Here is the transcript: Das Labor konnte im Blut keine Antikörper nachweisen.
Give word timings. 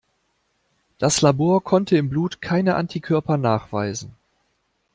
Das 0.97 1.21
Labor 1.21 1.63
konnte 1.63 1.95
im 1.95 2.09
Blut 2.09 2.41
keine 2.41 2.73
Antikörper 2.73 3.37
nachweisen. 3.37 4.15